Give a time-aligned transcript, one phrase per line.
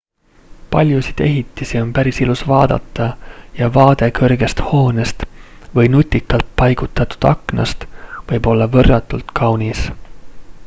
[0.75, 3.09] paljusid ehitisi on päris ilus vaadata
[3.59, 5.23] ja vaade kõrgest hoonest
[5.75, 7.85] või nutikalt paigutatud aknast
[8.31, 9.85] võib olla võrratult kaunis